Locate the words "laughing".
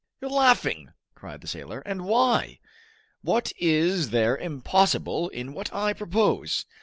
0.31-0.93